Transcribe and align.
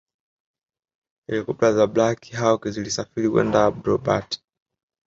helikopta 1.27 1.73
za 1.73 1.87
Black 1.87 2.31
Hawk 2.33 2.67
zilisafiri 2.69 3.29
kwenda 3.29 3.65
Abbottabad 3.65 4.37